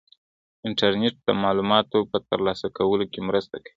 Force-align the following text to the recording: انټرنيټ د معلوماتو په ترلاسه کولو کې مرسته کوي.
انټرنيټ 0.67 1.15
د 1.27 1.29
معلوماتو 1.43 1.99
په 2.11 2.17
ترلاسه 2.29 2.67
کولو 2.77 3.05
کې 3.11 3.19
مرسته 3.29 3.55
کوي. 3.63 3.69